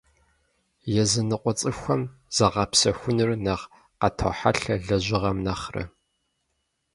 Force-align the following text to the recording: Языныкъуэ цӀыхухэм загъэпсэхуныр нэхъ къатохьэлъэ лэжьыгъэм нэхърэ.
Языныкъуэ 1.01 1.53
цӀыхухэм 1.59 2.01
загъэпсэхуныр 2.35 3.29
нэхъ 3.43 3.63
къатохьэлъэ 3.99 4.75
лэжьыгъэм 4.85 5.37
нэхърэ. 5.45 5.83